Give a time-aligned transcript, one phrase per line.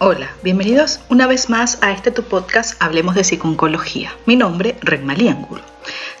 [0.00, 4.12] Hola, bienvenidos una vez más a este tu podcast Hablemos de Psiconcología.
[4.26, 5.60] Mi nombre, Regmalí Angulo.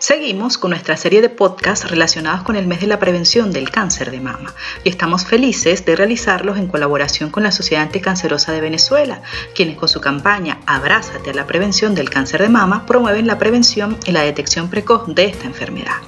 [0.00, 4.10] Seguimos con nuestra serie de podcasts relacionados con el mes de la prevención del cáncer
[4.10, 4.52] de mama
[4.82, 9.22] y estamos felices de realizarlos en colaboración con la Sociedad Anticancerosa de Venezuela,
[9.54, 13.96] quienes con su campaña Abrázate a la prevención del cáncer de mama promueven la prevención
[14.06, 15.98] y la detección precoz de esta enfermedad.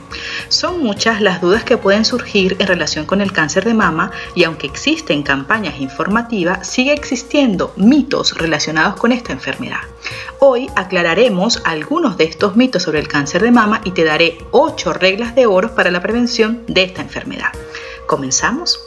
[0.51, 4.43] Son muchas las dudas que pueden surgir en relación con el cáncer de mama y
[4.43, 9.79] aunque existen campañas informativas, sigue existiendo mitos relacionados con esta enfermedad.
[10.41, 14.93] Hoy aclararemos algunos de estos mitos sobre el cáncer de mama y te daré 8
[14.93, 17.53] reglas de oro para la prevención de esta enfermedad.
[18.09, 18.81] ¿Comenzamos?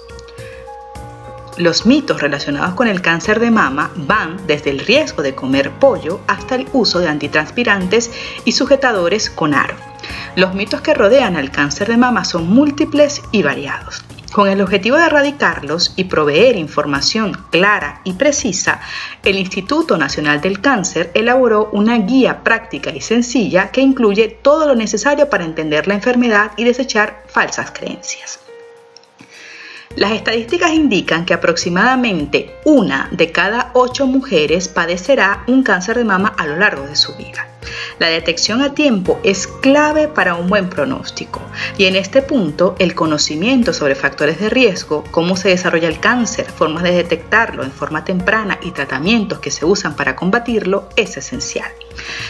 [1.56, 6.20] Los mitos relacionados con el cáncer de mama van desde el riesgo de comer pollo
[6.28, 8.12] hasta el uso de antitranspirantes
[8.44, 9.93] y sujetadores con aro.
[10.36, 14.04] Los mitos que rodean al cáncer de mama son múltiples y variados.
[14.34, 18.82] Con el objetivo de erradicarlos y proveer información clara y precisa,
[19.24, 24.74] el Instituto Nacional del Cáncer elaboró una guía práctica y sencilla que incluye todo lo
[24.74, 28.40] necesario para entender la enfermedad y desechar falsas creencias.
[29.96, 36.34] Las estadísticas indican que aproximadamente una de cada ocho mujeres padecerá un cáncer de mama
[36.36, 37.53] a lo largo de su vida.
[38.00, 41.42] La detección a tiempo es clave para un buen pronóstico
[41.78, 46.46] y en este punto el conocimiento sobre factores de riesgo, cómo se desarrolla el cáncer,
[46.46, 51.72] formas de detectarlo en forma temprana y tratamientos que se usan para combatirlo es esencial.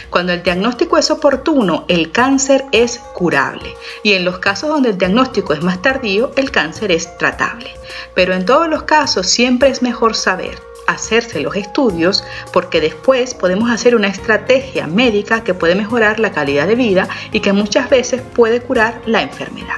[0.09, 4.97] Cuando el diagnóstico es oportuno, el cáncer es curable y en los casos donde el
[4.97, 7.71] diagnóstico es más tardío, el cáncer es tratable.
[8.13, 13.71] Pero en todos los casos siempre es mejor saber hacerse los estudios porque después podemos
[13.71, 18.21] hacer una estrategia médica que puede mejorar la calidad de vida y que muchas veces
[18.21, 19.75] puede curar la enfermedad.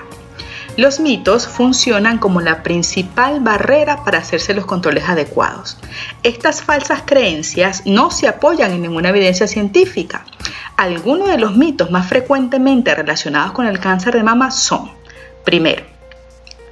[0.78, 5.78] Los mitos funcionan como la principal barrera para hacerse los controles adecuados.
[6.22, 10.26] Estas falsas creencias no se apoyan en ninguna evidencia científica.
[10.76, 14.92] Algunos de los mitos más frecuentemente relacionados con el cáncer de mama son,
[15.46, 15.84] primero,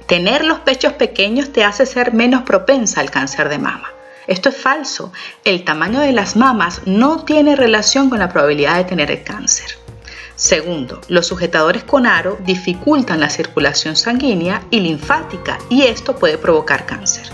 [0.06, 3.93] tener los pechos pequeños te hace ser menos propensa al cáncer de mama.
[4.26, 5.12] Esto es falso.
[5.44, 9.78] El tamaño de las mamas no tiene relación con la probabilidad de tener el cáncer.
[10.36, 16.86] Segundo, los sujetadores con aro dificultan la circulación sanguínea y linfática y esto puede provocar
[16.86, 17.26] cáncer.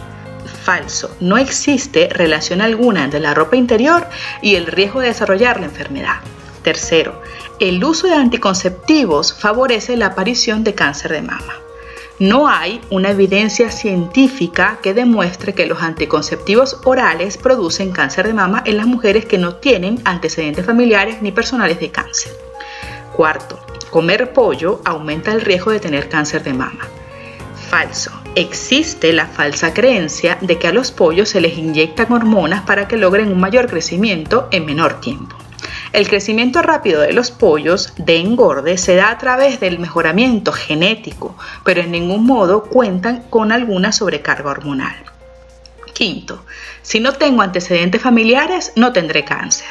[0.65, 4.07] Falso, no existe relación alguna entre la ropa interior
[4.43, 6.17] y el riesgo de desarrollar la enfermedad.
[6.63, 7.23] Tercero,
[7.59, 11.55] el uso de anticonceptivos favorece la aparición de cáncer de mama.
[12.21, 18.63] No hay una evidencia científica que demuestre que los anticonceptivos orales producen cáncer de mama
[18.67, 22.33] en las mujeres que no tienen antecedentes familiares ni personales de cáncer.
[23.17, 23.59] Cuarto,
[23.89, 26.87] comer pollo aumenta el riesgo de tener cáncer de mama.
[27.71, 28.11] Falso.
[28.35, 32.99] Existe la falsa creencia de que a los pollos se les inyectan hormonas para que
[32.99, 35.40] logren un mayor crecimiento en menor tiempo.
[35.93, 41.37] El crecimiento rápido de los pollos de engorde se da a través del mejoramiento genético,
[41.65, 44.95] pero en ningún modo cuentan con alguna sobrecarga hormonal.
[45.93, 46.45] Quinto,
[46.83, 49.69] si no tengo antecedentes familiares, no tendré cáncer.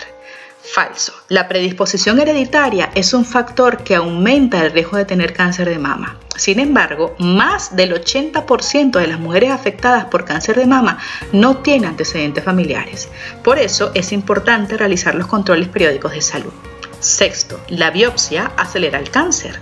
[0.61, 1.13] Falso.
[1.29, 6.17] La predisposición hereditaria es un factor que aumenta el riesgo de tener cáncer de mama.
[6.39, 10.97] Sin embargo, más del 80% de las mujeres afectadas por cáncer de mama
[11.33, 13.09] no tienen antecedentes familiares.
[13.43, 16.53] Por eso es importante realizar los controles periódicos de salud.
[17.01, 19.59] Sexto, la biopsia acelera el cáncer.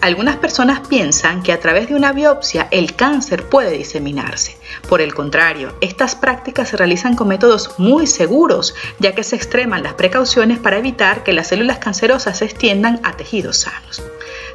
[0.00, 4.56] Algunas personas piensan que a través de una biopsia el cáncer puede diseminarse.
[4.88, 9.82] Por el contrario, estas prácticas se realizan con métodos muy seguros, ya que se extreman
[9.82, 14.00] las precauciones para evitar que las células cancerosas se extiendan a tejidos sanos.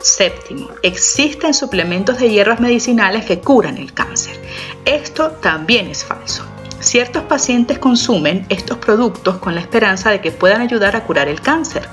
[0.06, 4.40] Séptimo, existen suplementos de hierbas medicinales que curan el cáncer.
[4.86, 6.46] Esto también es falso.
[6.80, 11.42] Ciertos pacientes consumen estos productos con la esperanza de que puedan ayudar a curar el
[11.42, 11.88] cáncer.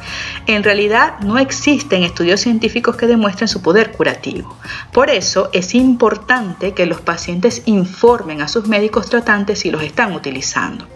[0.46, 4.56] En realidad no existen estudios científicos que demuestren su poder curativo.
[4.92, 10.12] Por eso es importante que los pacientes informen a sus médicos tratantes si los están
[10.12, 10.86] utilizando.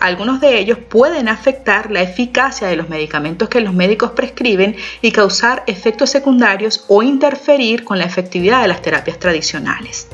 [0.00, 5.12] Algunos de ellos pueden afectar la eficacia de los medicamentos que los médicos prescriben y
[5.12, 10.08] causar efectos secundarios o interferir con la efectividad de las terapias tradicionales.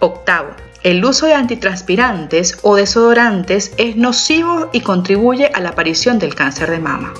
[0.00, 0.50] Octavo,
[0.82, 6.70] el uso de antitranspirantes o desodorantes es nocivo y contribuye a la aparición del cáncer
[6.70, 7.12] de mama.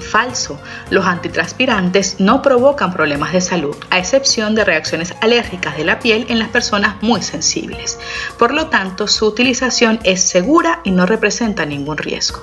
[0.00, 5.98] Falso, los antitranspirantes no provocan problemas de salud, a excepción de reacciones alérgicas de la
[5.98, 7.98] piel en las personas muy sensibles.
[8.38, 12.42] Por lo tanto, su utilización es segura y no representa ningún riesgo.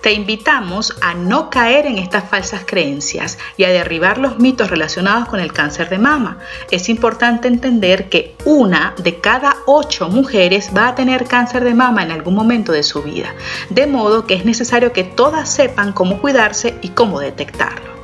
[0.00, 5.28] Te invitamos a no caer en estas falsas creencias y a derribar los mitos relacionados
[5.28, 6.38] con el cáncer de mama.
[6.70, 12.02] Es importante entender que una de cada ocho mujeres va a tener cáncer de mama
[12.02, 13.34] en algún momento de su vida,
[13.70, 17.96] de modo que es necesario que todas sepan cómo cuidarse y cómo detectarlo.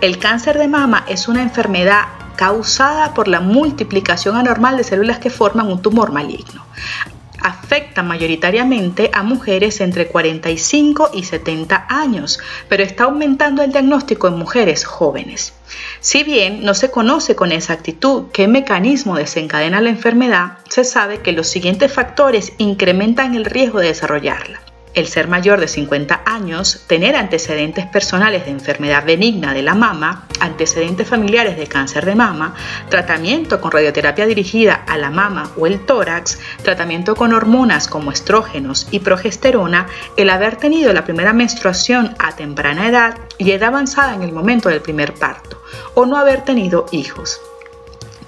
[0.00, 2.04] El cáncer de mama es una enfermedad
[2.36, 6.64] causada por la multiplicación anormal de células que forman un tumor maligno
[7.40, 12.38] afecta mayoritariamente a mujeres entre 45 y 70 años,
[12.68, 15.54] pero está aumentando el diagnóstico en mujeres jóvenes.
[16.00, 21.32] Si bien no se conoce con exactitud qué mecanismo desencadena la enfermedad, se sabe que
[21.32, 24.60] los siguientes factores incrementan el riesgo de desarrollarla
[24.94, 30.26] el ser mayor de 50 años, tener antecedentes personales de enfermedad benigna de la mama,
[30.40, 32.54] antecedentes familiares de cáncer de mama,
[32.88, 38.88] tratamiento con radioterapia dirigida a la mama o el tórax, tratamiento con hormonas como estrógenos
[38.90, 39.86] y progesterona,
[40.16, 44.68] el haber tenido la primera menstruación a temprana edad y edad avanzada en el momento
[44.68, 45.62] del primer parto,
[45.94, 47.40] o no haber tenido hijos.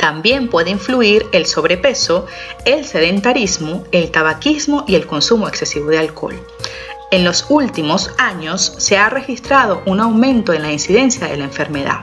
[0.00, 2.26] También puede influir el sobrepeso,
[2.64, 6.40] el sedentarismo, el tabaquismo y el consumo excesivo de alcohol.
[7.10, 11.98] En los últimos años se ha registrado un aumento en la incidencia de la enfermedad,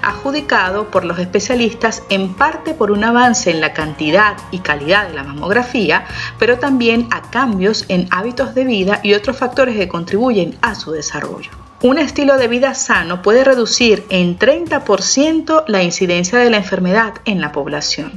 [0.00, 5.14] adjudicado por los especialistas en parte por un avance en la cantidad y calidad de
[5.14, 6.04] la mamografía,
[6.38, 10.92] pero también a cambios en hábitos de vida y otros factores que contribuyen a su
[10.92, 11.59] desarrollo.
[11.82, 17.40] Un estilo de vida sano puede reducir en 30% la incidencia de la enfermedad en
[17.40, 18.12] la población.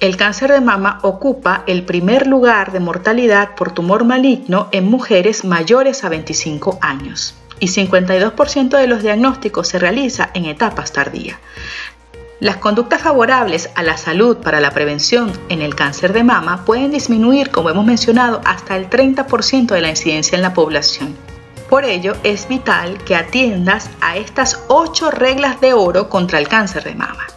[0.00, 5.44] El cáncer de mama ocupa el primer lugar de mortalidad por tumor maligno en mujeres
[5.44, 11.36] mayores a 25 años y 52% de los diagnósticos se realiza en etapas tardías.
[12.40, 16.92] Las conductas favorables a la salud para la prevención en el cáncer de mama pueden
[16.92, 21.29] disminuir, como hemos mencionado, hasta el 30% de la incidencia en la población.
[21.70, 26.82] Por ello, es vital que atiendas a estas ocho reglas de oro contra el cáncer
[26.82, 27.28] de mama.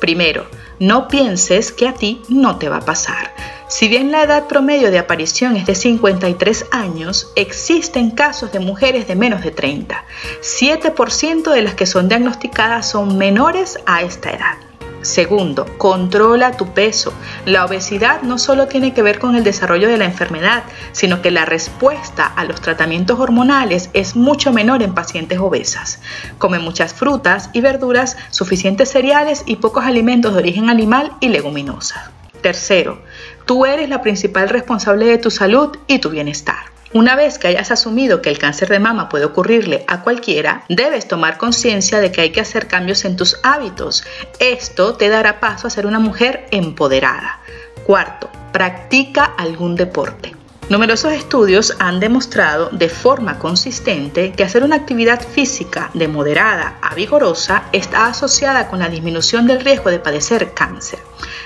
[0.00, 0.46] Primero,
[0.78, 3.34] no pienses que a ti no te va a pasar.
[3.68, 9.08] Si bien la edad promedio de aparición es de 53 años, existen casos de mujeres
[9.08, 10.04] de menos de 30.
[10.42, 14.69] 7% de las que son diagnosticadas son menores a esta edad.
[15.02, 17.14] Segundo, controla tu peso.
[17.46, 20.62] La obesidad no solo tiene que ver con el desarrollo de la enfermedad,
[20.92, 26.00] sino que la respuesta a los tratamientos hormonales es mucho menor en pacientes obesas.
[26.36, 32.10] Come muchas frutas y verduras, suficientes cereales y pocos alimentos de origen animal y leguminosas.
[32.42, 33.00] Tercero,
[33.46, 36.79] tú eres la principal responsable de tu salud y tu bienestar.
[36.92, 41.06] Una vez que hayas asumido que el cáncer de mama puede ocurrirle a cualquiera, debes
[41.06, 44.02] tomar conciencia de que hay que hacer cambios en tus hábitos.
[44.40, 47.38] Esto te dará paso a ser una mujer empoderada.
[47.86, 50.34] Cuarto, practica algún deporte.
[50.68, 56.96] Numerosos estudios han demostrado de forma consistente que hacer una actividad física de moderada a
[56.96, 60.98] vigorosa está asociada con la disminución del riesgo de padecer cáncer.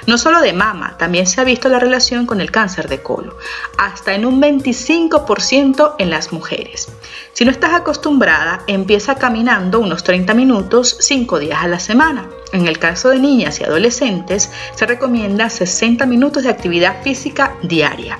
[0.06, 3.32] No solo de mama, también se ha visto la relación con el cáncer de colon,
[3.78, 6.88] hasta en un 25% en las mujeres.
[7.32, 12.28] Si no estás acostumbrada, empieza caminando unos 30 minutos 5 días a la semana.
[12.52, 18.18] En el caso de niñas y adolescentes, se recomienda 60 minutos de actividad física diaria.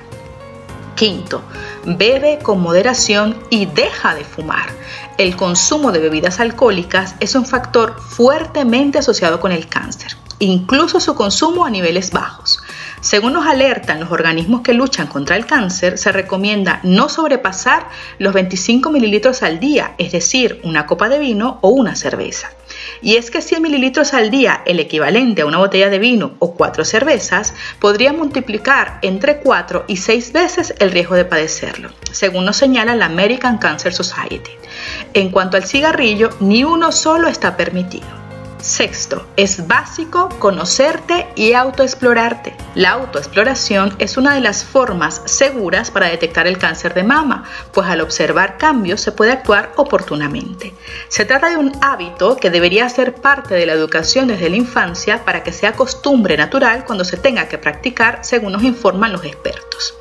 [0.95, 1.43] Quinto,
[1.85, 4.69] bebe con moderación y deja de fumar.
[5.17, 11.15] El consumo de bebidas alcohólicas es un factor fuertemente asociado con el cáncer, incluso su
[11.15, 12.61] consumo a niveles bajos.
[13.05, 17.87] Según nos alertan los organismos que luchan contra el cáncer, se recomienda no sobrepasar
[18.17, 22.49] los 25 mililitros al día, es decir, una copa de vino o una cerveza.
[23.03, 26.55] Y es que 100 mililitros al día, el equivalente a una botella de vino o
[26.55, 32.57] cuatro cervezas, podría multiplicar entre 4 y 6 veces el riesgo de padecerlo, según nos
[32.57, 34.51] señala la American Cancer Society.
[35.13, 38.24] En cuanto al cigarrillo, ni uno solo está permitido.
[38.65, 42.57] Sexto, es básico conocerte y autoexplorarte.
[42.73, 47.87] La autoexploración es una de las formas seguras para detectar el cáncer de mama, pues
[47.87, 50.73] al observar cambios se puede actuar oportunamente.
[51.09, 55.23] Se trata de un hábito que debería ser parte de la educación desde la infancia
[55.23, 59.93] para que sea costumbre natural cuando se tenga que practicar, según nos informan los expertos.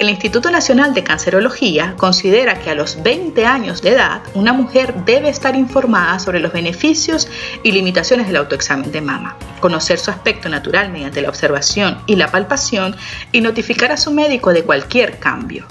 [0.00, 4.92] El Instituto Nacional de Cancerología considera que a los 20 años de edad una mujer
[5.04, 7.28] debe estar informada sobre los beneficios
[7.62, 12.32] y limitaciones del autoexamen de mama, conocer su aspecto natural mediante la observación y la
[12.32, 12.96] palpación
[13.30, 15.64] y notificar a su médico de cualquier cambio.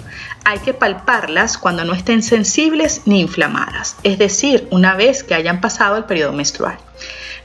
[0.46, 5.62] Hay que palparlas cuando no estén sensibles ni inflamadas, es decir, una vez que hayan
[5.62, 6.78] pasado el periodo menstrual.